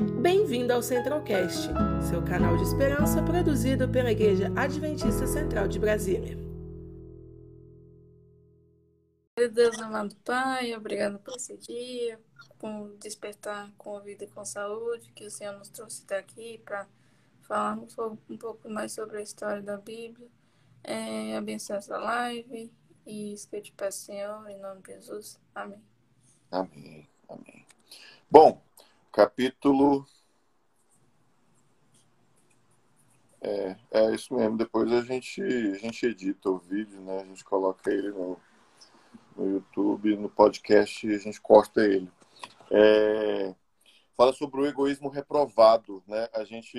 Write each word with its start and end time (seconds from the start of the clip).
Bem-vindo 0.00 0.72
ao 0.72 0.82
Centralcast, 0.82 1.68
seu 2.08 2.24
canal 2.24 2.56
de 2.56 2.62
esperança 2.62 3.22
produzido 3.22 3.86
pela 3.86 4.10
Igreja 4.10 4.50
Adventista 4.56 5.26
Central 5.26 5.68
de 5.68 5.78
Brasília. 5.78 6.38
Deus 9.52 9.78
amado 9.78 10.16
Pai, 10.24 10.74
obrigado 10.74 11.18
por 11.18 11.36
esse 11.36 11.54
dia, 11.58 12.18
por 12.58 12.96
despertar 12.98 13.70
com 13.76 13.94
a 13.94 14.00
vida 14.00 14.24
e 14.24 14.28
com 14.28 14.42
saúde, 14.42 15.12
que 15.12 15.26
o 15.26 15.30
Senhor 15.30 15.58
nos 15.58 15.68
trouxe 15.68 16.06
daqui 16.06 16.62
para 16.64 16.88
falarmos 17.42 17.94
um 17.98 18.38
pouco 18.38 18.70
mais 18.70 18.92
sobre 18.92 19.18
a 19.18 19.22
história 19.22 19.60
da 19.60 19.76
Bíblia. 19.76 20.28
É, 20.82 21.36
abençoe 21.36 21.76
essa 21.76 21.98
live 21.98 22.72
e 23.06 23.34
isso 23.34 23.48
que 23.50 23.56
eu 23.56 23.62
te 23.62 23.72
peço, 23.72 24.06
Senhor, 24.06 24.48
em 24.48 24.58
nome 24.58 24.80
de 24.80 24.94
Jesus. 24.94 25.38
Amém. 25.54 25.82
Amém. 26.50 27.06
Amém. 27.28 27.66
Bom, 28.30 28.62
capítulo. 29.20 30.06
É, 33.42 33.76
é 33.90 34.14
isso 34.14 34.32
mesmo. 34.34 34.56
Depois 34.56 34.90
a 34.90 35.02
gente, 35.02 35.42
a 35.42 35.76
gente 35.76 36.06
edita 36.06 36.48
o 36.48 36.58
vídeo, 36.58 37.02
né? 37.02 37.20
A 37.20 37.24
gente 37.24 37.44
coloca 37.44 37.90
ele 37.90 38.10
no, 38.12 38.38
no 39.36 39.46
YouTube, 39.46 40.16
no 40.16 40.30
podcast, 40.30 41.06
a 41.06 41.18
gente 41.18 41.38
corta 41.38 41.82
ele. 41.82 42.10
É, 42.70 43.54
fala 44.16 44.32
sobre 44.32 44.60
o 44.62 44.66
egoísmo 44.66 45.10
reprovado, 45.10 46.02
né? 46.06 46.26
A 46.32 46.44
gente 46.44 46.78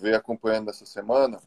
veio 0.00 0.16
acompanhando 0.16 0.70
essa 0.70 0.86
semana. 0.86 1.42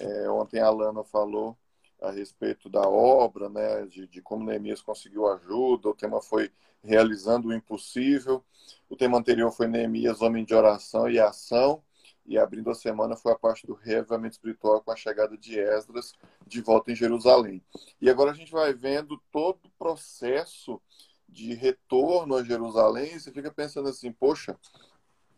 É, 0.00 0.30
ontem 0.30 0.58
a 0.58 0.70
Lana 0.70 1.04
falou 1.04 1.54
a 2.00 2.10
respeito 2.10 2.68
da 2.68 2.82
obra, 2.82 3.48
né, 3.48 3.86
de, 3.86 4.06
de 4.06 4.20
como 4.20 4.44
Neemias 4.44 4.82
conseguiu 4.82 5.26
ajuda. 5.28 5.88
O 5.88 5.94
tema 5.94 6.20
foi 6.20 6.50
realizando 6.82 7.48
o 7.48 7.54
impossível. 7.54 8.44
O 8.88 8.96
tema 8.96 9.18
anterior 9.18 9.50
foi 9.50 9.66
Neemias, 9.66 10.20
homem 10.20 10.44
de 10.44 10.54
oração 10.54 11.08
e 11.08 11.18
ação. 11.18 11.82
E 12.24 12.36
abrindo 12.36 12.70
a 12.70 12.74
semana 12.74 13.16
foi 13.16 13.32
a 13.32 13.38
parte 13.38 13.66
do 13.66 13.74
reavivamento 13.74 14.34
espiritual 14.34 14.82
com 14.82 14.90
a 14.90 14.96
chegada 14.96 15.36
de 15.36 15.58
Esdras 15.58 16.12
de 16.46 16.60
volta 16.60 16.90
em 16.90 16.96
Jerusalém. 16.96 17.62
E 18.00 18.10
agora 18.10 18.32
a 18.32 18.34
gente 18.34 18.50
vai 18.50 18.74
vendo 18.74 19.20
todo 19.30 19.66
o 19.66 19.70
processo 19.78 20.80
de 21.28 21.54
retorno 21.54 22.34
a 22.34 22.42
Jerusalém. 22.42 23.14
E 23.14 23.20
você 23.20 23.30
fica 23.30 23.50
pensando 23.52 23.88
assim, 23.88 24.10
poxa, 24.10 24.58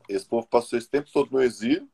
esse 0.08 0.26
povo 0.26 0.46
passou 0.46 0.78
esse 0.78 0.88
tempo 0.88 1.10
todo 1.12 1.30
no 1.30 1.42
exílio 1.42 1.88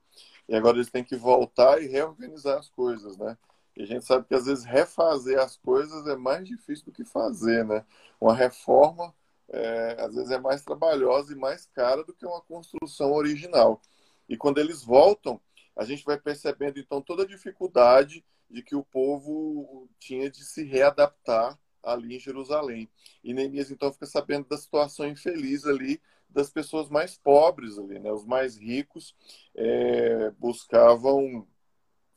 e 0.49 0.55
agora 0.55 0.77
eles 0.77 0.91
têm 0.91 1.03
que 1.03 1.17
voltar 1.17 1.83
e 1.83 1.87
reorganizar 1.87 2.59
as 2.59 2.69
coisas, 2.69 3.17
né? 3.17 3.37
E 3.77 3.83
a 3.83 3.87
gente 3.87 4.05
sabe 4.05 4.27
que 4.27 4.35
às 4.35 4.47
vezes 4.47 4.65
refazer 4.65 5.39
as 5.39 5.57
coisas 5.57 6.07
é 6.07 6.17
mais 6.17 6.47
difícil 6.47 6.87
do 6.87 6.93
que 6.93 7.05
fazer, 7.05 7.65
né? 7.65 7.85
Uma 8.21 8.35
reforma 8.35 9.15
é, 9.49 9.97
às 10.01 10.15
vezes 10.15 10.31
é 10.31 10.39
mais 10.39 10.63
trabalhosa 10.63 11.33
e 11.33 11.37
mais 11.37 11.67
cara 11.67 12.03
do 12.05 12.15
que 12.15 12.27
uma 12.27 12.41
construção 12.41 13.13
original. 13.13 13.81
E 14.29 14.37
quando 14.37 14.59
eles 14.59 14.83
voltam, 14.83 15.41
a 15.77 15.85
gente 15.85 16.05
vai 16.05 16.19
percebendo 16.19 16.79
então 16.79 17.01
toda 17.01 17.25
a 17.25 17.27
dificuldade 17.27 18.25
de 18.49 18.63
que 18.63 18.75
o 18.77 18.85
povo 18.85 19.89
tinha 19.99 20.31
de 20.31 20.45
se 20.45 20.63
readaptar 20.65 21.59
ali 21.83 22.17
em 22.17 22.21
Jerusalém. 22.21 22.89
E 23.23 23.35
Neemias 23.35 23.71
então 23.71 23.93
fica 23.93 24.07
sabendo 24.07 24.49
da 24.49 24.57
situação 24.57 25.07
infeliz 25.07 25.67
ali 25.67 26.01
das 26.29 26.51
pessoas 26.51 26.89
mais 26.89 27.17
pobres 27.17 27.79
ali, 27.79 27.99
né? 27.99 28.11
Os 28.13 28.25
mais 28.25 28.57
ricos 28.57 29.15
é, 29.55 30.31
buscavam 30.33 31.47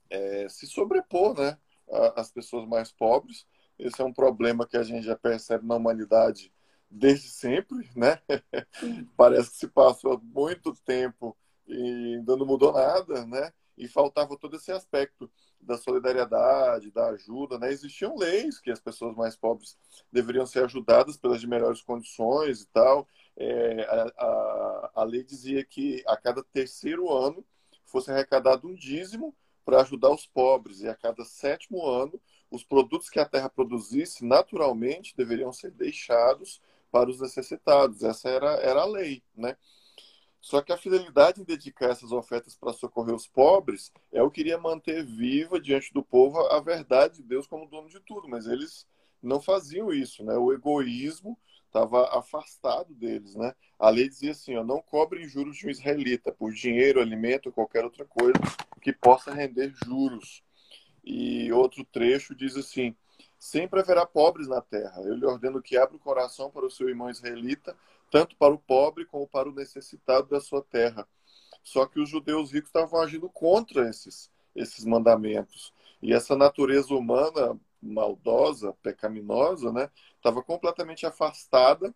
é, 0.10 0.48
se 0.50 0.68
sobrepor, 0.68 1.38
né? 1.40 1.58
Às 2.16 2.32
pessoas 2.32 2.68
mais 2.68 2.92
pobres. 2.92 3.46
Esse 3.80 4.02
é 4.02 4.06
um 4.06 4.14
problema 4.14 4.68
que 4.68 4.76
a 4.76 4.84
gente 4.84 5.06
já 5.06 5.16
percebe 5.16 5.66
na 5.66 5.76
humanidade 5.76 6.52
desde 6.90 7.30
sempre, 7.30 7.90
né? 7.96 8.20
Parece 9.16 9.52
que 9.52 9.58
se 9.58 9.68
passou 9.68 10.20
muito 10.22 10.74
tempo 10.86 11.38
e 11.68 12.16
ainda 12.16 12.36
não 12.36 12.46
mudou 12.46 12.74
nada, 12.74 13.26
né? 13.26 13.52
E 13.78 13.88
faltava 13.88 14.38
todo 14.38 14.56
esse 14.56 14.72
aspecto 14.72 15.30
da 15.62 15.78
solidariedade, 15.78 16.92
da 16.92 17.10
ajuda, 17.10 17.60
né? 17.60 17.72
Existiam 17.72 18.16
leis 18.18 18.60
que 18.60 18.72
as 18.72 18.80
pessoas 18.80 19.16
mais 19.16 19.36
pobres 19.36 19.78
deveriam 20.12 20.46
ser 20.46 20.64
ajudadas 20.64 21.18
pelas 21.18 21.42
de 21.42 21.48
melhores 21.48 21.82
condições 21.82 22.62
e 22.62 22.68
tal. 22.68 23.08
É, 23.36 23.84
a, 23.84 24.26
a, 24.26 24.92
a 24.96 25.04
lei 25.04 25.24
dizia 25.24 25.64
que 25.64 26.04
a 26.08 26.18
cada 26.18 26.44
terceiro 26.44 27.12
ano 27.12 27.46
fosse 27.86 28.12
arrecadado 28.12 28.68
um 28.68 28.74
dízimo 28.74 29.36
para 29.68 29.82
ajudar 29.82 30.12
os 30.12 30.26
pobres 30.26 30.80
e 30.80 30.88
a 30.88 30.96
cada 30.96 31.26
sétimo 31.26 31.86
ano 31.86 32.22
os 32.50 32.64
produtos 32.64 33.10
que 33.10 33.20
a 33.20 33.26
terra 33.26 33.50
produzisse 33.50 34.24
naturalmente 34.24 35.14
deveriam 35.14 35.52
ser 35.52 35.72
deixados 35.72 36.62
para 36.90 37.10
os 37.10 37.20
necessitados. 37.20 38.02
Essa 38.02 38.30
era, 38.30 38.52
era 38.62 38.84
a 38.84 38.86
lei, 38.86 39.22
né? 39.36 39.58
Só 40.40 40.62
que 40.62 40.72
a 40.72 40.78
fidelidade 40.78 41.42
em 41.42 41.44
dedicar 41.44 41.90
essas 41.90 42.14
ofertas 42.14 42.56
para 42.56 42.72
socorrer 42.72 43.14
os 43.14 43.28
pobres 43.28 43.92
é 44.10 44.24
o 44.24 44.32
que 44.32 44.40
iria 44.40 44.58
manter 44.58 45.04
viva 45.04 45.60
diante 45.60 45.94
do 45.94 46.02
povo 46.02 46.40
a 46.48 46.62
verdade 46.62 47.18
de 47.18 47.24
Deus 47.24 47.46
como 47.46 47.68
dono 47.68 47.90
de 47.90 48.00
tudo, 48.00 48.30
mas 48.30 48.48
eles 48.48 48.88
não 49.22 49.42
faziam 49.42 49.92
isso, 49.92 50.24
né? 50.24 50.38
O 50.38 50.54
egoísmo 50.54 51.38
estava 51.66 52.18
afastado 52.18 52.94
deles, 52.94 53.36
né? 53.36 53.54
A 53.78 53.90
lei 53.90 54.08
dizia 54.08 54.32
assim, 54.32 54.56
ó, 54.56 54.64
não 54.64 54.82
cobrem 54.82 55.28
juros 55.28 55.58
de 55.58 55.68
um 55.68 55.70
israelita 55.70 56.32
por 56.32 56.54
dinheiro, 56.54 57.02
alimento 57.02 57.52
qualquer 57.52 57.84
outra 57.84 58.06
coisa 58.06 58.40
que 58.80 58.94
possa 58.94 59.34
render 59.34 59.74
juros. 59.86 60.44
E 61.04 61.52
outro 61.52 61.86
trecho 61.86 62.36
diz 62.36 62.56
assim: 62.56 62.96
Sempre 63.40 63.80
haverá 63.80 64.06
pobres 64.06 64.48
na 64.48 64.62
terra. 64.62 65.02
Eu 65.02 65.16
lhe 65.16 65.26
ordeno 65.26 65.62
que 65.62 65.78
abra 65.78 65.96
o 65.96 66.00
coração 66.00 66.50
para 66.50 66.66
o 66.66 66.72
seu 66.72 66.90
irmão 66.90 67.10
israelita, 67.10 67.76
tanto 68.12 68.36
para 68.36 68.54
o 68.54 68.60
pobre 68.60 69.06
como 69.06 69.28
para 69.28 69.50
o 69.50 69.54
necessitado 69.54 70.28
da 70.28 70.40
sua 70.40 70.62
terra. 70.62 71.08
Só 71.64 71.86
que 71.86 72.00
os 72.00 72.10
judeus 72.10 72.52
ricos 72.52 72.70
estavam 72.70 73.00
agindo 73.00 73.30
contra 73.30 73.90
esses, 73.90 74.32
esses 74.56 74.86
mandamentos. 74.86 75.74
E 76.02 76.14
essa 76.14 76.36
natureza 76.36 76.94
humana 76.94 77.60
maldosa, 77.82 78.74
pecaminosa, 78.82 79.72
né, 79.72 79.90
estava 80.16 80.42
completamente 80.42 81.06
afastada 81.06 81.94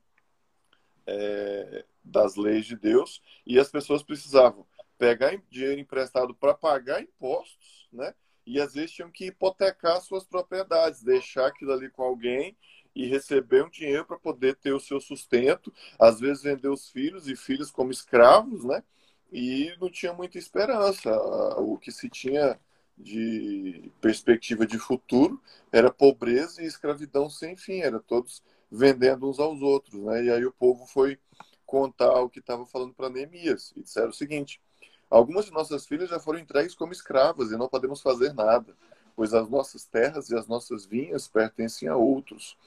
é, 1.07 1.85
das 2.03 2.35
leis 2.35 2.65
de 2.65 2.75
Deus 2.75 3.21
e 3.45 3.59
as 3.59 3.69
pessoas 3.69 4.03
precisavam 4.03 4.65
pegar 5.01 5.35
dinheiro 5.49 5.81
emprestado 5.81 6.31
para 6.35 6.53
pagar 6.53 7.01
impostos, 7.01 7.89
né? 7.91 8.13
e 8.45 8.61
às 8.61 8.75
vezes 8.75 8.91
tinham 8.91 9.09
que 9.09 9.25
hipotecar 9.25 9.99
suas 9.99 10.23
propriedades, 10.23 11.01
deixar 11.01 11.47
aquilo 11.47 11.73
ali 11.73 11.89
com 11.89 12.03
alguém 12.03 12.55
e 12.93 13.07
receber 13.07 13.65
um 13.65 13.69
dinheiro 13.69 14.05
para 14.05 14.19
poder 14.19 14.55
ter 14.57 14.73
o 14.73 14.79
seu 14.79 15.01
sustento, 15.01 15.73
às 15.97 16.19
vezes 16.19 16.43
vender 16.43 16.67
os 16.67 16.87
filhos 16.87 17.27
e 17.27 17.35
filhos 17.35 17.71
como 17.71 17.91
escravos, 17.91 18.63
né? 18.63 18.83
E 19.31 19.75
não 19.81 19.89
tinha 19.89 20.13
muita 20.13 20.37
esperança. 20.37 21.09
O 21.57 21.79
que 21.79 21.91
se 21.91 22.07
tinha 22.07 22.59
de 22.95 23.91
perspectiva 23.99 24.67
de 24.67 24.77
futuro 24.77 25.41
era 25.71 25.91
pobreza 25.91 26.61
e 26.61 26.67
escravidão 26.67 27.27
sem 27.27 27.57
fim, 27.57 27.79
era 27.79 27.99
todos 27.99 28.43
vendendo 28.69 29.27
uns 29.27 29.39
aos 29.39 29.63
outros, 29.63 29.99
né? 30.03 30.25
E 30.25 30.29
aí 30.29 30.45
o 30.45 30.51
povo 30.51 30.85
foi 30.85 31.17
contar 31.65 32.21
o 32.21 32.29
que 32.29 32.39
estava 32.39 32.67
falando 32.67 32.93
para 32.93 33.09
Neemias 33.09 33.73
e 33.75 33.81
disseram 33.81 34.09
o 34.09 34.13
seguinte: 34.13 34.61
Algumas 35.11 35.45
de 35.45 35.51
nossas 35.51 35.85
filhas 35.85 36.09
já 36.09 36.19
foram 36.19 36.39
entregues 36.39 36.73
como 36.73 36.93
escravas 36.93 37.51
e 37.51 37.57
não 37.57 37.67
podemos 37.67 38.01
fazer 38.01 38.33
nada, 38.33 38.73
pois 39.13 39.33
as 39.33 39.49
nossas 39.49 39.83
terras 39.83 40.29
e 40.29 40.35
as 40.35 40.47
nossas 40.47 40.85
vinhas 40.85 41.27
pertencem 41.27 41.89
a 41.89 41.97
outros. 41.97 42.57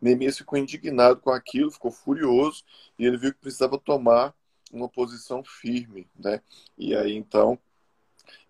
Neemias 0.00 0.36
ficou 0.36 0.58
indignado 0.58 1.20
com 1.20 1.30
aquilo, 1.30 1.70
ficou 1.70 1.92
furioso 1.92 2.64
e 2.98 3.06
ele 3.06 3.16
viu 3.16 3.32
que 3.32 3.40
precisava 3.40 3.78
tomar 3.78 4.34
uma 4.72 4.88
posição 4.88 5.44
firme, 5.44 6.08
né? 6.18 6.42
E 6.76 6.94
aí 6.96 7.14
então 7.14 7.56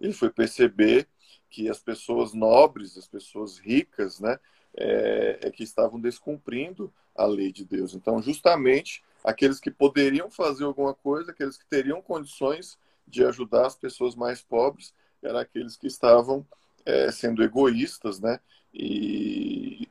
ele 0.01 0.15
foi 0.15 0.31
perceber 0.31 1.07
que 1.51 1.69
as 1.69 1.79
pessoas 1.79 2.33
nobres, 2.33 2.97
as 2.97 3.07
pessoas 3.07 3.59
ricas, 3.59 4.19
né, 4.19 4.41
é, 4.75 5.39
é, 5.43 5.51
que 5.51 5.63
estavam 5.63 6.01
descumprindo 6.01 6.91
a 7.15 7.27
lei 7.27 7.53
de 7.53 7.63
Deus. 7.63 7.95
Então, 7.95 8.23
justamente 8.23 9.05
aqueles 9.23 9.61
que 9.61 9.71
poderiam 9.71 10.31
fazer 10.31 10.65
alguma 10.65 10.95
coisa, 10.95 11.31
aqueles 11.31 11.59
que 11.59 11.67
teriam 11.67 12.01
condições 12.01 12.79
de 13.13 13.25
ajudar 13.25 13.67
as 13.67 13.77
pessoas 13.77 14.17
mais 14.17 14.41
pobres 14.41 14.95
eram 15.23 15.39
aqueles 15.39 15.77
que 15.77 15.87
estavam 15.87 16.45
é, 16.85 17.13
sendo 17.13 17.45
egoístas, 17.45 18.19
né? 18.19 18.41
E, 18.75 19.87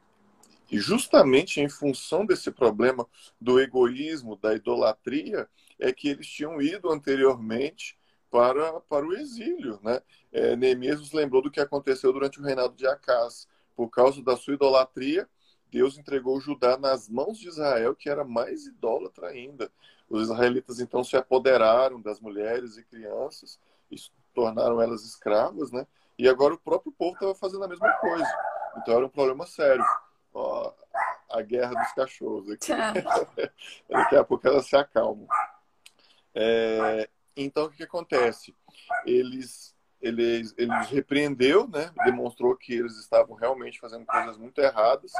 e 0.69 0.79
justamente 0.79 1.61
em 1.61 1.69
função 1.69 2.25
desse 2.25 2.51
problema 2.51 3.07
do 3.39 3.59
egoísmo, 3.59 4.35
da 4.35 4.55
idolatria, 4.55 5.47
é 5.79 5.93
que 5.93 6.09
eles 6.09 6.27
tinham 6.27 6.61
ido 6.61 6.91
anteriormente 6.91 7.97
para, 8.29 8.79
para 8.81 9.05
o 9.05 9.13
exílio. 9.13 9.79
Né? 9.83 10.01
É, 10.31 10.55
Neemias 10.55 10.99
nos 10.99 11.11
lembrou 11.11 11.41
do 11.41 11.51
que 11.51 11.59
aconteceu 11.59 12.11
durante 12.11 12.39
o 12.39 12.43
reinado 12.43 12.75
de 12.75 12.87
Acás. 12.87 13.47
Por 13.75 13.89
causa 13.89 14.23
da 14.23 14.35
sua 14.35 14.55
idolatria, 14.55 15.29
Deus 15.69 15.97
entregou 15.97 16.39
Judá 16.41 16.77
nas 16.77 17.07
mãos 17.07 17.37
de 17.37 17.47
Israel, 17.47 17.95
que 17.95 18.09
era 18.09 18.23
mais 18.23 18.65
idólatra 18.65 19.27
ainda. 19.27 19.71
Os 20.11 20.23
israelitas 20.23 20.81
então 20.81 21.03
se 21.03 21.15
apoderaram 21.15 22.01
das 22.01 22.19
mulheres 22.19 22.77
e 22.77 22.83
crianças 22.83 23.57
e 23.89 23.95
tornaram 24.33 24.81
elas 24.81 25.05
escravas, 25.05 25.71
né? 25.71 25.87
E 26.19 26.27
agora 26.27 26.53
o 26.53 26.59
próprio 26.59 26.91
povo 26.91 27.13
estava 27.13 27.33
fazendo 27.33 27.63
a 27.63 27.67
mesma 27.67 27.91
coisa. 27.93 28.27
Então 28.77 28.95
era 28.97 29.05
um 29.05 29.09
problema 29.09 29.45
sério. 29.47 29.85
Ó, 30.33 30.73
a 31.29 31.41
guerra 31.41 31.73
dos 31.81 31.93
cachorros 31.93 32.49
aqui. 32.49 32.71
Daqui 33.89 34.15
a 34.17 34.23
pouco 34.23 34.45
elas 34.45 34.67
se 34.67 34.75
acalmam. 34.75 35.27
É, 36.35 37.09
Então, 37.35 37.65
o 37.65 37.69
que, 37.69 37.77
que 37.77 37.83
acontece? 37.83 38.53
Eles, 39.05 39.73
eles, 40.01 40.53
eles 40.57 40.89
repreendeu, 40.89 41.67
né? 41.69 41.89
demonstrou 42.03 42.55
que 42.57 42.73
eles 42.73 42.97
estavam 42.97 43.35
realmente 43.35 43.79
fazendo 43.79 44.05
coisas 44.05 44.37
muito 44.37 44.59
erradas, 44.59 45.13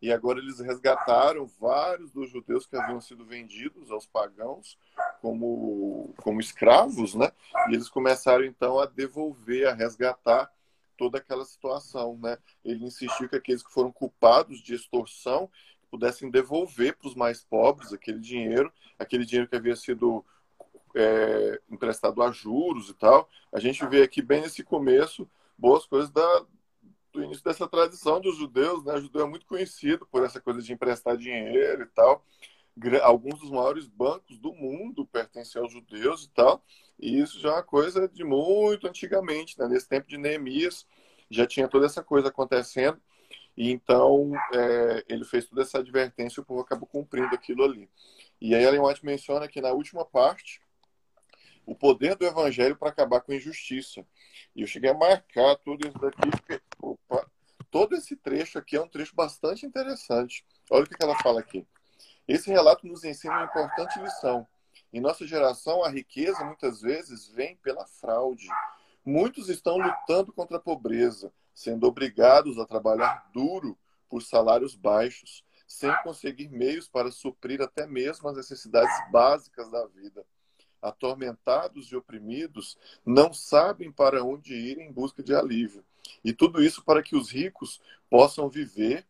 e 0.00 0.12
agora 0.12 0.38
eles 0.38 0.60
resgataram 0.60 1.46
vários 1.58 2.10
dos 2.10 2.30
judeus 2.30 2.66
que 2.66 2.76
haviam 2.76 3.00
sido 3.00 3.24
vendidos 3.24 3.90
aos 3.90 4.06
pagãos 4.06 4.78
como, 5.20 6.14
como 6.18 6.40
escravos, 6.40 7.14
né? 7.14 7.32
E 7.68 7.74
eles 7.74 7.88
começaram 7.88 8.44
então 8.44 8.78
a 8.78 8.86
devolver, 8.86 9.66
a 9.66 9.74
resgatar 9.74 10.50
toda 10.96 11.18
aquela 11.18 11.44
situação, 11.44 12.18
né? 12.22 12.38
Ele 12.64 12.84
insistiu 12.84 13.28
que 13.28 13.36
aqueles 13.36 13.62
que 13.62 13.72
foram 13.72 13.90
culpados 13.90 14.60
de 14.62 14.74
extorsão 14.74 15.50
pudessem 15.90 16.30
devolver 16.30 16.96
para 16.96 17.08
os 17.08 17.14
mais 17.14 17.42
pobres 17.42 17.92
aquele 17.92 18.18
dinheiro, 18.18 18.72
aquele 18.98 19.24
dinheiro 19.24 19.48
que 19.48 19.56
havia 19.56 19.76
sido 19.76 20.24
é, 20.94 21.60
emprestado 21.70 22.22
a 22.22 22.30
juros 22.30 22.90
e 22.90 22.94
tal. 22.94 23.28
A 23.52 23.58
gente 23.58 23.86
vê 23.86 24.02
aqui 24.02 24.20
bem 24.20 24.42
nesse 24.42 24.62
começo 24.62 25.28
boas 25.58 25.86
coisas 25.86 26.10
da, 26.10 26.44
do 27.16 27.24
início 27.24 27.42
dessa 27.42 27.66
tradição 27.66 28.20
dos 28.20 28.36
judeus, 28.36 28.84
né? 28.84 28.94
O 28.94 29.00
judeu 29.00 29.22
é 29.22 29.28
muito 29.28 29.46
conhecido 29.46 30.06
por 30.06 30.22
essa 30.22 30.38
coisa 30.38 30.60
de 30.60 30.72
emprestar 30.72 31.16
dinheiro 31.16 31.82
e 31.82 31.86
tal. 31.86 32.24
Alguns 33.02 33.40
dos 33.40 33.50
maiores 33.50 33.86
bancos 33.86 34.38
do 34.38 34.52
mundo 34.52 35.06
pertencem 35.06 35.60
aos 35.60 35.72
judeus 35.72 36.24
e 36.24 36.28
tal. 36.28 36.62
E 37.00 37.18
isso 37.18 37.40
já 37.40 37.48
é 37.48 37.52
uma 37.52 37.62
coisa 37.62 38.06
de 38.06 38.22
muito 38.22 38.86
antigamente, 38.86 39.58
né? 39.58 39.66
Nesse 39.66 39.88
tempo 39.88 40.06
de 40.06 40.18
Neemias 40.18 40.86
já 41.30 41.46
tinha 41.46 41.66
toda 41.66 41.86
essa 41.86 42.04
coisa 42.04 42.28
acontecendo. 42.28 43.00
E 43.56 43.70
então 43.70 44.32
é, 44.52 45.04
ele 45.08 45.24
fez 45.24 45.46
toda 45.46 45.62
essa 45.62 45.78
advertência 45.78 46.38
e 46.38 46.42
o 46.42 46.44
povo 46.44 46.60
acabou 46.60 46.86
cumprindo 46.86 47.34
aquilo 47.34 47.64
ali. 47.64 47.88
E 48.38 48.54
aí 48.54 48.62
Ellen 48.62 48.82
White 48.82 49.04
menciona 49.04 49.48
que 49.48 49.62
na 49.62 49.72
última 49.72 50.04
parte 50.04 50.60
o 51.64 51.74
poder 51.74 52.14
do 52.14 52.26
evangelho 52.26 52.76
para 52.76 52.90
acabar 52.90 53.22
com 53.22 53.32
a 53.32 53.36
injustiça. 53.36 54.06
E 54.54 54.62
eu 54.62 54.66
cheguei 54.66 54.90
a 54.90 54.94
marcar 54.94 55.56
tudo 55.56 55.86
isso 55.86 55.98
daqui, 55.98 56.30
porque 56.30 56.60
opa, 56.80 57.28
todo 57.70 57.94
esse 57.94 58.16
trecho 58.16 58.58
aqui 58.58 58.76
é 58.76 58.80
um 58.80 58.88
trecho 58.88 59.14
bastante 59.14 59.66
interessante. 59.66 60.44
Olha 60.70 60.84
o 60.84 60.88
que 60.88 60.96
ela 61.02 61.18
fala 61.22 61.40
aqui. 61.40 61.66
Esse 62.26 62.50
relato 62.50 62.86
nos 62.86 63.04
ensina 63.04 63.34
uma 63.34 63.44
importante 63.44 63.98
lição. 64.00 64.46
Em 64.92 65.00
nossa 65.00 65.26
geração, 65.26 65.84
a 65.84 65.88
riqueza 65.88 66.44
muitas 66.44 66.80
vezes 66.80 67.28
vem 67.28 67.56
pela 67.56 67.86
fraude. 67.86 68.48
Muitos 69.04 69.48
estão 69.48 69.76
lutando 69.76 70.32
contra 70.32 70.56
a 70.56 70.60
pobreza, 70.60 71.32
sendo 71.54 71.86
obrigados 71.86 72.58
a 72.58 72.66
trabalhar 72.66 73.30
duro 73.32 73.78
por 74.08 74.22
salários 74.22 74.74
baixos, 74.74 75.44
sem 75.66 75.92
conseguir 76.02 76.48
meios 76.48 76.88
para 76.88 77.10
suprir 77.10 77.60
até 77.60 77.86
mesmo 77.86 78.28
as 78.28 78.36
necessidades 78.36 78.94
básicas 79.10 79.70
da 79.70 79.86
vida. 79.86 80.24
Atormentados 80.88 81.90
e 81.90 81.96
oprimidos, 81.96 82.78
não 83.04 83.32
sabem 83.32 83.90
para 83.90 84.24
onde 84.24 84.54
ir 84.54 84.78
em 84.78 84.92
busca 84.92 85.22
de 85.22 85.34
alívio. 85.34 85.84
E 86.24 86.32
tudo 86.32 86.62
isso 86.62 86.84
para 86.84 87.02
que 87.02 87.16
os 87.16 87.30
ricos 87.30 87.80
possam 88.08 88.48
viver 88.48 89.06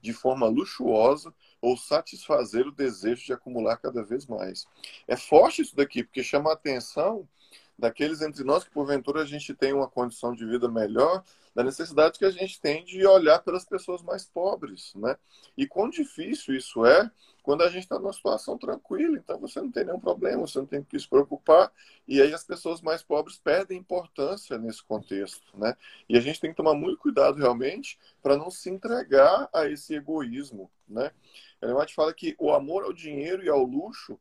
de 0.00 0.12
forma 0.12 0.46
luxuosa 0.46 1.34
ou 1.60 1.76
satisfazer 1.76 2.66
o 2.66 2.72
desejo 2.72 3.24
de 3.24 3.32
acumular 3.32 3.76
cada 3.76 4.02
vez 4.02 4.26
mais. 4.26 4.66
É 5.06 5.16
forte 5.16 5.62
isso 5.62 5.74
daqui, 5.74 6.04
porque 6.04 6.22
chama 6.22 6.50
a 6.50 6.54
atenção 6.54 7.28
daqueles 7.78 8.20
entre 8.20 8.42
nós 8.42 8.64
que 8.64 8.70
porventura 8.70 9.22
a 9.22 9.24
gente 9.24 9.54
tem 9.54 9.72
uma 9.72 9.88
condição 9.88 10.34
de 10.34 10.44
vida 10.44 10.68
melhor, 10.68 11.22
da 11.54 11.62
necessidade 11.62 12.18
que 12.18 12.24
a 12.24 12.30
gente 12.30 12.60
tem 12.60 12.84
de 12.84 13.06
olhar 13.06 13.38
pelas 13.40 13.64
pessoas 13.64 14.02
mais 14.02 14.24
pobres, 14.24 14.92
né? 14.96 15.16
E 15.56 15.66
quão 15.66 15.88
difícil 15.88 16.54
isso 16.54 16.84
é 16.84 17.10
quando 17.42 17.62
a 17.62 17.68
gente 17.68 17.84
está 17.84 17.98
numa 17.98 18.12
situação 18.12 18.58
tranquila, 18.58 19.16
então 19.16 19.38
você 19.38 19.60
não 19.60 19.70
tem 19.70 19.84
nenhum 19.84 19.98
problema, 19.98 20.46
você 20.46 20.58
não 20.58 20.66
tem 20.66 20.82
que 20.82 20.98
se 21.00 21.08
preocupar, 21.08 21.72
e 22.06 22.20
aí 22.20 22.34
as 22.34 22.44
pessoas 22.44 22.82
mais 22.82 23.02
pobres 23.02 23.38
perdem 23.38 23.78
importância 23.78 24.58
nesse 24.58 24.84
contexto, 24.84 25.56
né? 25.56 25.74
E 26.08 26.18
a 26.18 26.20
gente 26.20 26.40
tem 26.40 26.50
que 26.50 26.56
tomar 26.56 26.74
muito 26.74 26.98
cuidado 26.98 27.38
realmente 27.38 27.98
para 28.22 28.36
não 28.36 28.50
se 28.50 28.68
entregar 28.68 29.48
a 29.52 29.66
esse 29.66 29.94
egoísmo, 29.94 30.70
né? 30.86 31.10
Ela 31.60 31.86
fala 31.88 32.12
que 32.12 32.36
o 32.38 32.52
amor 32.52 32.84
ao 32.84 32.92
dinheiro 32.92 33.42
e 33.42 33.48
ao 33.48 33.64
luxo 33.64 34.18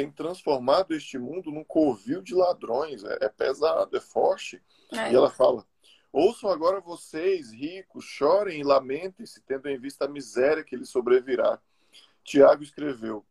tem 0.00 0.10
transformado 0.10 0.94
este 0.94 1.18
mundo 1.18 1.50
num 1.50 1.62
covil 1.62 2.22
de 2.22 2.34
ladrões. 2.34 3.04
É, 3.04 3.18
é 3.20 3.28
pesado, 3.28 3.94
é 3.94 4.00
forte. 4.00 4.62
É. 4.90 5.12
E 5.12 5.14
ela 5.14 5.28
fala: 5.28 5.66
Ouçam 6.10 6.48
agora 6.48 6.80
vocês, 6.80 7.52
ricos, 7.52 8.06
chorem 8.06 8.60
e 8.60 8.64
lamentem-se, 8.64 9.42
tendo 9.42 9.68
em 9.68 9.78
vista 9.78 10.06
a 10.06 10.08
miséria 10.08 10.64
que 10.64 10.74
lhes 10.74 10.88
sobrevirá. 10.88 11.60
Tiago 12.24 12.62
escreveu, 12.62 13.26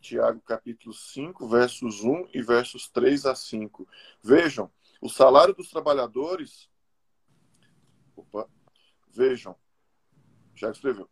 Tiago 0.00 0.40
capítulo 0.40 0.94
5, 0.94 1.46
versos 1.46 2.02
1 2.02 2.30
e 2.32 2.40
versos 2.40 2.88
3 2.88 3.26
a 3.26 3.34
5. 3.34 3.86
Vejam, 4.22 4.72
o 5.02 5.08
salário 5.10 5.54
dos 5.54 5.68
trabalhadores. 5.68 6.70
Opa, 8.16 8.48
vejam, 9.10 9.54
Tiago 10.54 10.74
escreveu 10.74 11.10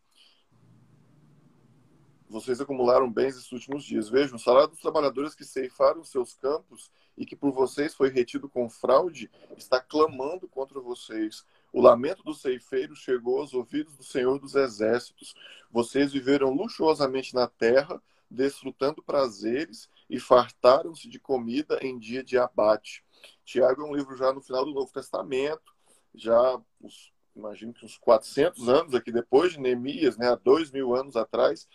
vocês 2.28 2.60
acumularam 2.60 3.10
bens 3.10 3.36
esses 3.36 3.50
últimos 3.52 3.84
dias. 3.84 4.08
Vejam, 4.08 4.36
o 4.36 4.40
salário 4.40 4.68
dos 4.68 4.80
trabalhadores 4.80 5.34
que 5.34 5.44
ceifaram 5.44 6.04
seus 6.04 6.34
campos 6.34 6.90
e 7.16 7.24
que 7.24 7.34
por 7.34 7.50
vocês 7.50 7.94
foi 7.94 8.10
retido 8.10 8.48
com 8.48 8.68
fraude 8.68 9.30
está 9.56 9.80
clamando 9.80 10.46
contra 10.46 10.80
vocês. 10.80 11.44
O 11.72 11.80
lamento 11.80 12.22
do 12.22 12.34
ceifeiro 12.34 12.94
chegou 12.94 13.40
aos 13.40 13.54
ouvidos 13.54 13.96
do 13.96 14.04
Senhor 14.04 14.38
dos 14.38 14.54
Exércitos. 14.54 15.34
Vocês 15.70 16.12
viveram 16.12 16.52
luxuosamente 16.52 17.34
na 17.34 17.46
terra, 17.46 18.00
desfrutando 18.30 19.02
prazeres 19.02 19.88
e 20.08 20.20
fartaram-se 20.20 21.08
de 21.08 21.18
comida 21.18 21.78
em 21.82 21.98
dia 21.98 22.22
de 22.22 22.38
abate. 22.38 23.04
Tiago 23.44 23.82
é 23.82 23.84
um 23.84 23.94
livro 23.94 24.16
já 24.16 24.32
no 24.32 24.40
final 24.40 24.64
do 24.64 24.72
Novo 24.72 24.92
Testamento, 24.92 25.74
já 26.14 26.60
uns, 26.80 27.12
imagino 27.34 27.72
que 27.72 27.84
uns 27.84 27.98
400 27.98 28.68
anos 28.68 28.94
aqui 28.94 29.10
depois 29.10 29.52
de 29.52 29.60
Neemias, 29.60 30.16
né, 30.16 30.28
há 30.30 30.34
dois 30.34 30.70
mil 30.70 30.94
anos 30.94 31.16
atrás, 31.16 31.68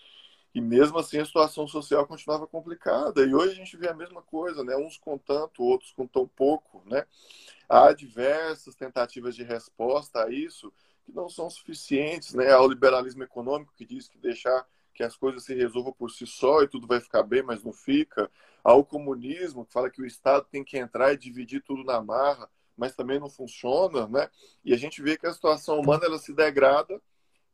e 0.54 0.62
mesmo 0.62 1.00
assim 1.00 1.20
a 1.20 1.26
situação 1.26 1.68
social 1.68 2.06
continuava 2.06 2.46
complicada. 2.46 3.26
E 3.26 3.34
hoje 3.34 3.54
a 3.54 3.56
gente 3.56 3.76
vê 3.76 3.90
a 3.90 3.94
mesma 3.94 4.22
coisa, 4.22 4.64
né? 4.64 4.76
Uns 4.76 4.98
com 4.98 5.18
tanto, 5.18 5.64
outros 5.64 5.92
com 5.92 6.06
tão 6.06 6.28
pouco, 6.28 6.84
né? 6.86 7.06
Há 7.68 7.92
diversas 7.92 8.76
tentativas 8.76 9.36
de 9.36 9.44
resposta 9.44 10.24
a 10.24 10.30
isso 10.30 10.72
que 11.04 11.12
não 11.12 11.28
são 11.28 11.50
suficientes, 11.50 12.36
né? 12.36 12.52
Ao 12.52 12.68
liberalismo 12.68 13.24
econômico 13.24 13.74
que 13.76 13.86
diz 13.86 14.08
que 14.08 14.18
deixar 14.20 14.66
que 14.94 15.04
as 15.04 15.16
coisas 15.16 15.44
se 15.44 15.56
resolvam 15.56 15.92
por 15.92 16.12
si 16.12 16.28
só 16.28 16.62
e 16.62 16.68
tudo 16.68 16.86
vai 16.86 17.00
ficar 17.00 17.24
bem, 17.24 17.42
mas 17.42 17.64
não 17.64 17.74
fica. 17.74 18.30
Ao 18.64 18.86
comunismo 18.86 19.66
que 19.66 19.74
fala 19.74 19.90
que 19.90 20.02
o 20.02 20.06
Estado 20.06 20.46
tem 20.52 20.64
que 20.64 20.78
entrar 20.78 21.12
e 21.14 21.18
dividir 21.18 21.64
tudo 21.64 21.84
na 21.84 22.00
marra, 22.00 22.48
mas 22.78 22.96
também 22.96 23.20
não 23.20 23.30
funciona, 23.30 24.08
né? 24.08 24.30
E 24.64 24.72
a 24.72 24.78
gente 24.78 25.02
vê 25.02 25.18
que 25.18 25.26
a 25.26 25.34
situação 25.34 25.80
humana 25.80 26.06
ela 26.06 26.20
se 26.20 26.32
degrada 26.32 27.02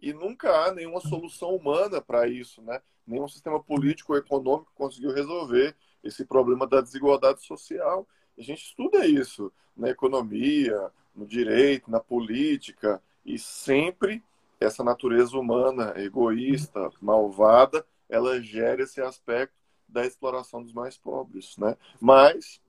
e 0.01 0.13
nunca 0.13 0.49
há 0.65 0.73
nenhuma 0.73 0.99
solução 1.01 1.55
humana 1.55 2.01
para 2.01 2.27
isso, 2.27 2.61
né? 2.61 2.81
Nenhum 3.05 3.27
sistema 3.27 3.61
político 3.61 4.13
ou 4.13 4.19
econômico 4.19 4.71
conseguiu 4.75 5.11
resolver 5.11 5.75
esse 6.03 6.25
problema 6.25 6.65
da 6.65 6.81
desigualdade 6.81 7.43
social. 7.43 8.07
A 8.37 8.41
gente 8.41 8.63
estuda 8.63 9.05
isso 9.05 9.51
na 9.75 9.89
economia, 9.89 10.91
no 11.15 11.25
direito, 11.25 11.91
na 11.91 11.99
política, 11.99 13.01
e 13.25 13.37
sempre 13.37 14.23
essa 14.59 14.83
natureza 14.83 15.37
humana, 15.37 15.93
egoísta, 15.97 16.89
malvada, 17.01 17.85
ela 18.07 18.41
gera 18.41 18.83
esse 18.83 19.01
aspecto 19.01 19.55
da 19.87 20.05
exploração 20.05 20.61
dos 20.61 20.73
mais 20.73 20.97
pobres, 20.97 21.57
né? 21.57 21.77
Mas 21.99 22.61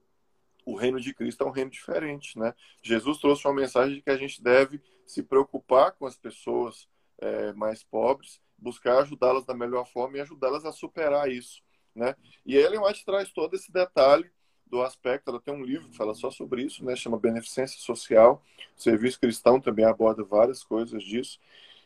o 0.64 0.74
reino 0.74 1.00
de 1.00 1.12
Cristo 1.12 1.42
é 1.42 1.46
um 1.46 1.50
reino 1.50 1.70
diferente, 1.70 2.38
né? 2.38 2.54
Jesus 2.82 3.18
trouxe 3.18 3.46
uma 3.46 3.54
mensagem 3.54 3.96
de 3.96 4.02
que 4.02 4.10
a 4.10 4.16
gente 4.16 4.42
deve 4.42 4.80
se 5.06 5.22
preocupar 5.22 5.92
com 5.92 6.06
as 6.06 6.16
pessoas, 6.16 6.88
é, 7.20 7.52
mais 7.52 7.82
pobres, 7.82 8.40
buscar 8.58 8.98
ajudá-las 8.98 9.44
da 9.44 9.54
melhor 9.54 9.86
forma 9.86 10.16
e 10.16 10.20
ajudá-las 10.20 10.64
a 10.64 10.72
superar 10.72 11.30
isso. 11.30 11.62
Né? 11.94 12.14
E 12.44 12.56
a 12.56 12.60
Ellen 12.60 12.80
White 12.80 13.04
traz 13.04 13.30
todo 13.30 13.54
esse 13.54 13.72
detalhe 13.72 14.30
do 14.66 14.82
aspecto, 14.82 15.28
ela 15.28 15.40
tem 15.40 15.52
um 15.52 15.64
livro 15.64 15.88
que 15.88 15.96
fala 15.96 16.14
só 16.14 16.30
sobre 16.30 16.62
isso, 16.62 16.84
né? 16.84 16.94
chama 16.94 17.18
Beneficência 17.18 17.80
Social, 17.80 18.40
o 18.76 18.80
Serviço 18.80 19.18
Cristão 19.18 19.60
também 19.60 19.84
aborda 19.84 20.22
várias 20.22 20.62
coisas 20.62 21.02
disso, 21.02 21.40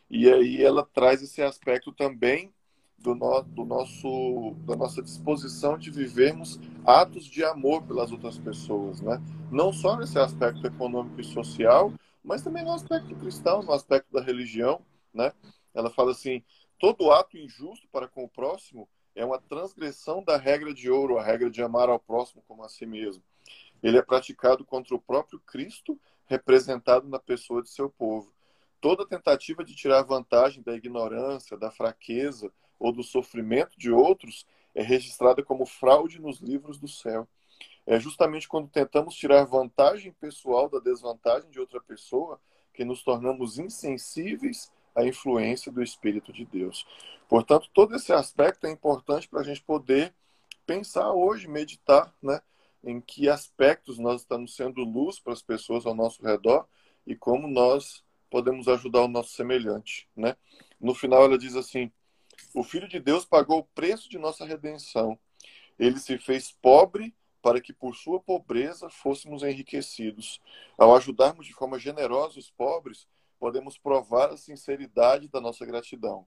e 0.07 0.31
aí 0.31 0.63
ela 0.63 0.87
traz 0.93 1.23
esse 1.23 1.41
aspecto 1.41 1.91
também 1.91 2.53
do, 2.99 3.15
no, 3.15 3.41
do 3.41 3.65
nosso, 3.65 4.55
da 4.67 4.75
nossa 4.75 5.01
disposição 5.01 5.79
de 5.79 5.89
vivermos 5.89 6.59
atos 6.85 7.25
de 7.25 7.43
amor 7.43 7.81
pelas 7.81 8.11
outras 8.11 8.37
pessoas, 8.37 9.01
né? 9.01 9.19
não 9.51 9.73
só 9.73 9.97
nesse 9.97 10.19
aspecto 10.19 10.67
econômico 10.67 11.19
e 11.19 11.23
social, 11.23 11.91
mas 12.23 12.43
também 12.43 12.63
no 12.63 12.71
aspecto 12.71 13.15
cristão, 13.15 13.63
no 13.63 13.73
aspecto 13.73 14.13
da 14.13 14.21
religião, 14.21 14.79
né? 15.15 15.33
Ela 15.73 15.89
fala 15.89 16.11
assim: 16.11 16.43
todo 16.77 17.11
ato 17.11 17.37
injusto 17.37 17.87
para 17.91 18.07
com 18.07 18.23
o 18.23 18.29
próximo 18.29 18.87
é 19.15 19.23
uma 19.23 19.39
transgressão 19.39 20.23
da 20.23 20.37
regra 20.37 20.73
de 20.73 20.91
ouro, 20.91 21.17
a 21.17 21.23
regra 21.23 21.49
de 21.49 21.63
amar 21.63 21.89
ao 21.89 21.99
próximo 21.99 22.43
como 22.47 22.63
a 22.63 22.69
si 22.69 22.85
mesmo. 22.85 23.23
Ele 23.81 23.97
é 23.97 24.01
praticado 24.01 24.65
contra 24.65 24.93
o 24.95 25.01
próprio 25.01 25.39
Cristo, 25.39 25.99
representado 26.25 27.07
na 27.07 27.19
pessoa 27.19 27.61
de 27.61 27.69
seu 27.69 27.89
povo. 27.89 28.33
Toda 28.81 29.07
tentativa 29.07 29.63
de 29.63 29.75
tirar 29.75 30.03
vantagem 30.03 30.61
da 30.61 30.75
ignorância, 30.75 31.57
da 31.57 31.71
fraqueza 31.71 32.51
ou 32.77 32.91
do 32.91 33.03
sofrimento 33.03 33.77
de 33.77 33.91
outros 33.91 34.45
é 34.73 34.83
registrada 34.83 35.41
como 35.41 35.65
fraude 35.65 36.19
nos 36.19 36.39
livros 36.39 36.77
do 36.77 36.87
céu. 36.87 37.27
É 37.85 37.99
justamente 37.99 38.47
quando 38.47 38.67
tentamos 38.67 39.15
tirar 39.15 39.45
vantagem 39.45 40.11
pessoal 40.11 40.67
da 40.67 40.79
desvantagem 40.79 41.49
de 41.49 41.59
outra 41.59 41.79
pessoa 41.79 42.39
que 42.73 42.83
nos 42.83 43.03
tornamos 43.03 43.57
insensíveis 43.57 44.71
à 44.95 45.05
influência 45.05 45.71
do 45.71 45.83
Espírito 45.83 46.31
de 46.31 46.45
Deus. 46.45 46.85
Portanto, 47.27 47.69
todo 47.73 47.95
esse 47.95 48.13
aspecto 48.13 48.65
é 48.65 48.71
importante 48.71 49.27
para 49.27 49.41
a 49.41 49.43
gente 49.43 49.61
poder 49.61 50.13
pensar 50.65 51.11
hoje, 51.11 51.47
meditar, 51.47 52.13
né? 52.21 52.41
Em 52.83 53.01
que 53.01 53.27
aspectos 53.27 53.97
nós 53.97 54.21
estamos 54.21 54.55
sendo 54.55 54.81
luz 54.81 55.19
para 55.19 55.33
as 55.33 55.41
pessoas 55.41 55.85
ao 55.85 55.95
nosso 55.95 56.23
redor 56.23 56.67
e 57.05 57.15
como 57.15 57.47
nós 57.47 58.03
podemos 58.29 58.67
ajudar 58.67 59.01
o 59.01 59.07
nosso 59.07 59.31
semelhante, 59.31 60.07
né? 60.15 60.35
No 60.79 60.93
final 60.93 61.23
ela 61.23 61.37
diz 61.37 61.55
assim: 61.55 61.91
O 62.53 62.63
Filho 62.63 62.87
de 62.87 62.99
Deus 62.99 63.25
pagou 63.25 63.59
o 63.59 63.63
preço 63.63 64.09
de 64.09 64.17
nossa 64.17 64.45
redenção. 64.45 65.17
Ele 65.77 65.99
se 65.99 66.17
fez 66.17 66.51
pobre 66.51 67.13
para 67.41 67.61
que 67.61 67.71
por 67.71 67.95
sua 67.95 68.19
pobreza 68.19 68.89
fôssemos 68.89 69.43
enriquecidos. 69.43 70.41
Ao 70.77 70.95
ajudarmos 70.95 71.45
de 71.45 71.53
forma 71.53 71.77
generosa 71.77 72.39
os 72.39 72.49
pobres, 72.49 73.07
podemos 73.45 73.77
provar 73.77 74.31
a 74.31 74.37
sinceridade 74.37 75.27
da 75.27 75.39
nossa 75.39 75.63
gratidão. 75.67 76.25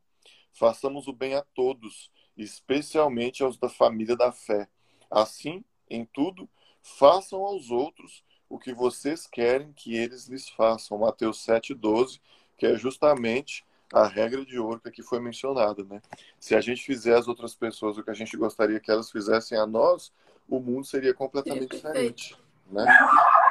Façamos 0.53 1.09
o 1.09 1.13
bem 1.13 1.35
a 1.35 1.43
todos, 1.43 2.13
especialmente 2.37 3.43
aos 3.43 3.59
da 3.59 3.69
família 3.69 4.15
da 4.15 4.31
fé. 4.31 4.69
Assim, 5.11 5.65
em 5.91 6.05
tudo, 6.05 6.49
façam 6.81 7.41
aos 7.41 7.73
outros 7.73 8.23
o 8.49 8.57
que 8.57 8.73
vocês 8.73 9.27
querem 9.27 9.73
que 9.73 9.97
eles 9.97 10.29
lhes 10.29 10.49
façam. 10.49 10.97
Mateus 10.97 11.45
7,12, 11.45 12.21
que 12.57 12.67
é 12.67 12.77
justamente 12.77 13.67
a 13.93 14.07
regra 14.07 14.47
de 14.47 14.57
ouro 14.57 14.79
que 14.79 14.89
aqui 14.89 15.03
foi 15.03 15.19
mencionada. 15.19 15.83
Né? 15.83 16.01
Se 16.39 16.55
a 16.55 16.61
gente 16.61 16.85
fizer 16.85 17.17
às 17.17 17.27
outras 17.27 17.53
pessoas 17.53 17.99
o 17.99 18.05
que 18.05 18.13
a 18.13 18.15
gente 18.15 18.37
gostaria 18.37 18.79
que 18.79 18.93
elas 18.93 19.11
fizessem 19.11 19.59
a 19.59 19.67
nós, 19.67 20.13
o 20.49 20.61
mundo 20.61 20.87
seria 20.87 21.13
completamente 21.13 21.75
diferente, 21.75 22.37
né? 22.71 22.87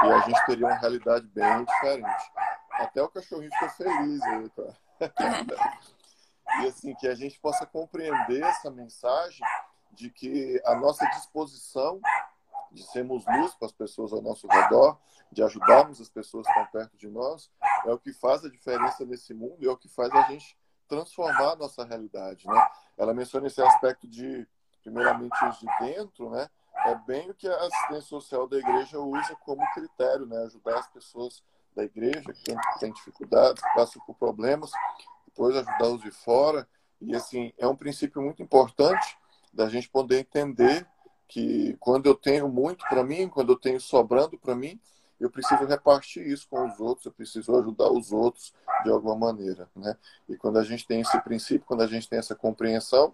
E 0.05 0.07
a 0.09 0.19
gente 0.21 0.45
teria 0.45 0.67
uma 0.67 0.77
realidade 0.77 1.27
bem 1.27 1.65
diferente. 1.65 2.31
Até 2.79 3.01
o 3.01 3.09
cachorrinho 3.09 3.51
ficou 3.51 3.69
feliz 3.69 4.21
aí, 4.23 4.49
tá? 4.49 4.73
e 6.63 6.67
assim, 6.67 6.93
que 6.95 7.07
a 7.07 7.15
gente 7.15 7.39
possa 7.39 7.65
compreender 7.65 8.43
essa 8.43 8.69
mensagem 8.69 9.45
de 9.91 10.09
que 10.09 10.61
a 10.65 10.75
nossa 10.75 11.05
disposição 11.07 11.99
de 12.71 12.83
sermos 12.83 13.25
luz 13.25 13.53
para 13.55 13.67
as 13.67 13.71
pessoas 13.71 14.13
ao 14.13 14.21
nosso 14.21 14.47
redor, 14.47 14.99
de 15.31 15.43
ajudarmos 15.43 15.99
as 16.01 16.09
pessoas 16.09 16.45
que 16.45 16.51
estão 16.51 16.67
perto 16.67 16.97
de 16.97 17.09
nós, 17.09 17.49
é 17.85 17.91
o 17.91 17.99
que 17.99 18.13
faz 18.13 18.45
a 18.45 18.49
diferença 18.49 19.05
nesse 19.05 19.33
mundo 19.33 19.57
e 19.59 19.67
é 19.67 19.71
o 19.71 19.77
que 19.77 19.87
faz 19.87 20.11
a 20.11 20.23
gente 20.23 20.57
transformar 20.87 21.53
a 21.53 21.55
nossa 21.55 21.83
realidade, 21.83 22.47
né? 22.47 22.69
Ela 22.97 23.13
menciona 23.13 23.47
esse 23.47 23.61
aspecto 23.61 24.07
de, 24.07 24.47
primeiramente, 24.83 25.35
os 25.45 25.59
de 25.59 25.67
dentro, 25.79 26.29
né? 26.29 26.47
é 26.85 26.95
bem 26.95 27.29
o 27.29 27.33
que 27.33 27.47
a 27.47 27.55
assistência 27.55 28.01
social 28.01 28.47
da 28.47 28.57
igreja 28.57 28.99
usa 28.99 29.35
como 29.45 29.61
critério, 29.73 30.25
né? 30.25 30.37
Ajudar 30.43 30.79
as 30.79 30.87
pessoas 30.87 31.43
da 31.77 31.83
igreja 31.83 32.33
que 32.33 32.55
têm 32.79 32.91
dificuldades, 32.91 33.61
que 33.61 33.75
passam 33.75 34.01
por 34.05 34.15
problemas, 34.15 34.71
depois 35.27 35.55
ajudar 35.55 35.89
os 35.89 36.01
de 36.01 36.09
fora. 36.11 36.67
E, 36.99 37.15
assim, 37.15 37.53
é 37.57 37.67
um 37.67 37.75
princípio 37.75 38.19
muito 38.19 38.41
importante 38.41 39.15
da 39.53 39.69
gente 39.69 39.87
poder 39.87 40.19
entender 40.19 40.85
que 41.27 41.77
quando 41.79 42.07
eu 42.07 42.15
tenho 42.15 42.49
muito 42.49 42.83
para 42.89 43.03
mim, 43.03 43.29
quando 43.29 43.51
eu 43.51 43.59
tenho 43.59 43.79
sobrando 43.79 44.37
para 44.39 44.55
mim, 44.55 44.79
eu 45.19 45.29
preciso 45.29 45.65
repartir 45.65 46.25
isso 46.25 46.47
com 46.49 46.65
os 46.65 46.79
outros, 46.79 47.05
eu 47.05 47.11
preciso 47.11 47.55
ajudar 47.57 47.91
os 47.91 48.11
outros 48.11 48.53
de 48.83 48.89
alguma 48.89 49.15
maneira, 49.15 49.69
né? 49.75 49.95
E 50.29 50.37
quando 50.37 50.57
a 50.57 50.63
gente 50.63 50.85
tem 50.85 51.01
esse 51.01 51.19
princípio, 51.21 51.65
quando 51.65 51.81
a 51.81 51.87
gente 51.87 52.07
tem 52.07 52.19
essa 52.19 52.35
compreensão, 52.35 53.11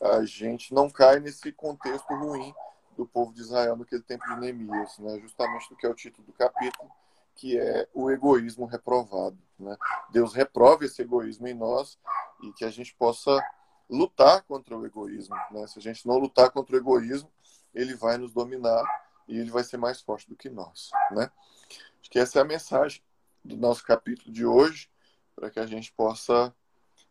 a 0.00 0.24
gente 0.24 0.72
não 0.72 0.88
cai 0.88 1.20
nesse 1.20 1.52
contexto 1.52 2.14
ruim 2.14 2.54
do 2.96 3.06
povo 3.06 3.32
de 3.32 3.40
Israel 3.40 3.76
naquele 3.76 4.02
tempo 4.02 4.24
de 4.24 4.40
Neemias, 4.40 4.98
né? 4.98 5.18
justamente 5.20 5.68
do 5.68 5.76
que 5.76 5.86
é 5.86 5.88
o 5.88 5.94
título 5.94 6.26
do 6.26 6.32
capítulo, 6.32 6.90
que 7.34 7.58
é 7.58 7.88
o 7.94 8.10
egoísmo 8.10 8.66
reprovado. 8.66 9.38
Né? 9.58 9.76
Deus 10.10 10.34
reprova 10.34 10.84
esse 10.84 11.02
egoísmo 11.02 11.46
em 11.48 11.54
nós 11.54 11.98
e 12.42 12.52
que 12.52 12.64
a 12.64 12.70
gente 12.70 12.94
possa 12.94 13.40
lutar 13.88 14.42
contra 14.42 14.76
o 14.76 14.84
egoísmo. 14.86 15.36
Né? 15.50 15.66
Se 15.66 15.78
a 15.78 15.82
gente 15.82 16.06
não 16.06 16.18
lutar 16.18 16.50
contra 16.50 16.74
o 16.74 16.78
egoísmo, 16.78 17.30
ele 17.74 17.94
vai 17.94 18.16
nos 18.16 18.32
dominar 18.32 18.84
e 19.28 19.38
ele 19.38 19.50
vai 19.50 19.64
ser 19.64 19.76
mais 19.76 20.00
forte 20.00 20.28
do 20.28 20.36
que 20.36 20.50
nós. 20.50 20.90
Né? 21.10 21.30
Acho 22.00 22.10
que 22.10 22.18
essa 22.18 22.38
é 22.38 22.42
a 22.42 22.44
mensagem 22.44 23.02
do 23.44 23.56
nosso 23.56 23.84
capítulo 23.84 24.32
de 24.32 24.44
hoje, 24.46 24.88
para 25.34 25.50
que 25.50 25.58
a 25.58 25.66
gente 25.66 25.92
possa 25.92 26.54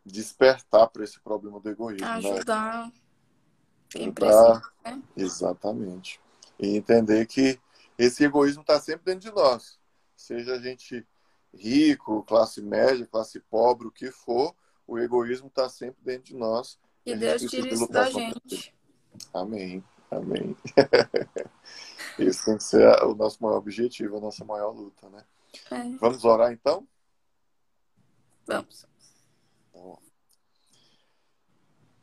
despertar 0.06 0.88
para 0.88 1.04
esse 1.04 1.20
problema 1.20 1.60
do 1.60 1.70
egoísmo. 1.70 2.06
Né? 2.06 2.14
Ajudar. 2.14 2.88
Né? 2.88 2.94
Né? 4.86 5.02
Exatamente. 5.18 6.22
E 6.60 6.78
entender 6.78 7.26
que 7.26 7.60
esse 7.98 8.24
egoísmo 8.24 8.62
está 8.62 8.80
sempre 8.80 9.06
dentro 9.06 9.30
de 9.30 9.36
nós. 9.36 9.81
Seja 10.22 10.54
a 10.54 10.60
gente 10.60 11.06
rico, 11.54 12.24
classe 12.24 12.62
média, 12.62 13.08
classe 13.08 13.40
pobre, 13.40 13.88
o 13.88 13.92
que 13.92 14.12
for, 14.12 14.56
o 14.88 15.00
egoísmo 15.00 15.48
está 15.48 15.68
sempre 15.68 16.02
dentro 16.04 16.26
de 16.26 16.36
nós. 16.36 16.80
E 17.06 17.16
Deus 17.16 17.42
tira 17.44 17.68
isso 17.68 17.88
da 17.88 18.10
gente. 18.10 18.74
Amém. 19.34 19.84
Amém. 20.12 20.56
Isso 22.20 22.44
tem 22.44 22.58
que 22.58 22.64
ser 22.64 22.86
o 23.04 23.16
nosso 23.16 23.42
maior 23.42 23.58
objetivo, 23.58 24.18
a 24.18 24.20
nossa 24.20 24.44
maior 24.44 24.72
luta, 24.72 25.10
né? 25.10 25.24
É. 25.72 25.98
Vamos 25.98 26.26
orar 26.26 26.52
então? 26.52 26.86
Vamos. 28.46 28.86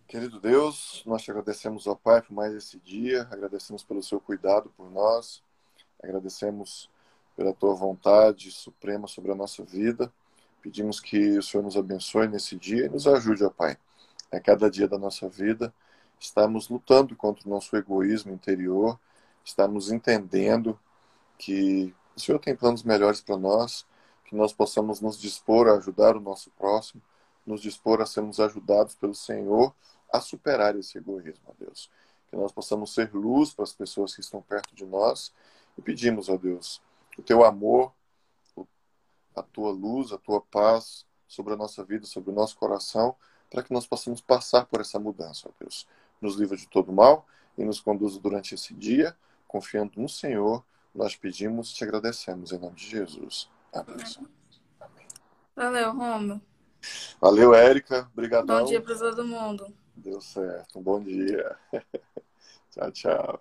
Querido 0.08 0.40
Deus, 0.40 1.02
nós 1.04 1.22
te 1.22 1.30
agradecemos, 1.30 1.87
ó 1.87 1.94
Pai, 1.94 2.22
por 2.22 2.32
mais 2.32 2.54
esse 2.54 2.78
dia, 2.80 3.28
agradecemos 3.30 3.84
pelo 3.84 4.02
seu 4.02 4.18
cuidado 4.18 4.70
por 4.70 4.90
nós, 4.90 5.42
agradecemos 6.02 6.88
pela 7.38 7.54
tua 7.54 7.73
vontade 7.73 8.50
suprema 8.50 9.07
sobre 9.07 9.30
a 9.30 9.35
nossa 9.37 9.62
vida. 9.62 10.12
Pedimos 10.61 10.99
que 10.99 11.38
o 11.38 11.42
Senhor 11.42 11.62
nos 11.62 11.76
abençoe 11.76 12.26
nesse 12.26 12.57
dia 12.57 12.87
e 12.87 12.88
nos 12.88 13.07
ajude, 13.07 13.45
ó 13.45 13.49
Pai. 13.49 13.78
A 14.33 14.40
cada 14.40 14.68
dia 14.68 14.88
da 14.88 14.99
nossa 14.99 15.28
vida, 15.28 15.73
estamos 16.18 16.68
lutando 16.68 17.14
contra 17.14 17.47
o 17.47 17.49
nosso 17.49 17.76
egoísmo 17.76 18.33
interior, 18.33 18.99
estamos 19.45 19.92
entendendo 19.92 20.76
que 21.38 21.95
o 22.16 22.18
Senhor 22.21 22.40
tem 22.40 22.57
planos 22.57 22.83
melhores 22.83 23.21
para 23.21 23.37
nós, 23.37 23.87
que 24.25 24.35
nós 24.35 24.52
possamos 24.52 25.00
nos 25.00 25.16
dispor 25.16 25.68
a 25.68 25.75
ajudar 25.75 26.16
o 26.16 26.21
nosso 26.21 26.50
próximo, 26.59 27.00
nos 27.47 27.62
dispor 27.62 28.02
a 28.02 28.07
sermos 28.07 28.40
ajudados 28.40 28.97
pelo 28.97 29.14
Senhor 29.14 29.73
a 30.12 30.21
superar 30.21 30.75
esse 30.75 30.99
egoísmo, 30.99 31.45
ó 31.47 31.52
Deus. 31.57 31.88
Que 32.28 32.35
nós 32.35 32.50
possamos 32.50 32.92
ser 32.92 33.14
luz 33.14 33.54
para 33.54 33.62
as 33.62 33.73
pessoas 33.73 34.12
que 34.12 34.23
estão 34.23 34.42
perto 34.42 34.75
de 34.75 34.85
nós 34.85 35.33
e 35.78 35.80
pedimos, 35.80 36.28
ó 36.28 36.37
Deus, 36.37 36.83
o 37.18 37.22
teu 37.22 37.44
amor, 37.44 37.92
a 39.34 39.42
tua 39.42 39.70
luz, 39.70 40.12
a 40.12 40.18
tua 40.18 40.40
paz 40.40 41.04
sobre 41.26 41.52
a 41.52 41.56
nossa 41.56 41.84
vida, 41.84 42.06
sobre 42.06 42.30
o 42.30 42.34
nosso 42.34 42.56
coração, 42.56 43.14
para 43.50 43.62
que 43.62 43.72
nós 43.72 43.87
possamos 43.87 44.20
passar 44.20 44.66
por 44.66 44.80
essa 44.80 44.98
mudança, 44.98 45.48
ó 45.48 45.52
Deus. 45.60 45.87
Nos 46.20 46.37
livra 46.37 46.56
de 46.56 46.66
todo 46.68 46.92
mal 46.92 47.26
e 47.56 47.64
nos 47.64 47.80
conduza 47.80 48.18
durante 48.20 48.54
esse 48.54 48.72
dia, 48.75 49.16
confiando 49.46 50.00
no 50.00 50.08
Senhor, 50.08 50.64
nós 50.94 51.14
pedimos 51.14 51.70
e 51.70 51.75
te 51.75 51.84
agradecemos 51.84 52.52
em 52.52 52.58
nome 52.58 52.76
de 52.76 52.88
Jesus. 52.88 53.48
Amém. 53.72 53.96
Amém. 54.80 55.06
Valeu, 55.54 55.92
Romulo. 55.92 56.40
Valeu, 57.20 57.54
Érica. 57.54 58.08
Obrigadão. 58.12 58.60
Bom 58.60 58.66
dia 58.66 58.80
para 58.80 58.96
todo 58.96 59.25
mundo. 59.25 59.72
Deu 59.94 60.20
certo. 60.20 60.78
Um 60.78 60.82
bom 60.82 61.00
dia. 61.00 61.56
tchau, 62.70 62.92
tchau. 62.92 63.40